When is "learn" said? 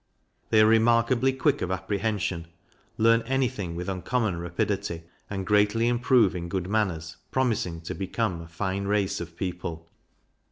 2.97-3.21